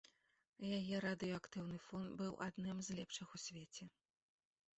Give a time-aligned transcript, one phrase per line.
[0.77, 3.83] Яе радыеактыўны фон быў адным з лепшых у свеце.